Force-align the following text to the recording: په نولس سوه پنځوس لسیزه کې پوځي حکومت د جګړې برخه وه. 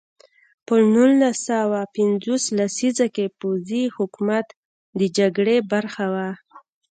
په 0.65 0.73
نولس 0.93 1.37
سوه 1.49 1.79
پنځوس 1.95 2.43
لسیزه 2.59 3.07
کې 3.15 3.25
پوځي 3.39 3.83
حکومت 3.95 4.47
د 4.99 5.01
جګړې 5.17 5.57
برخه 5.71 6.05
وه. 6.13 6.29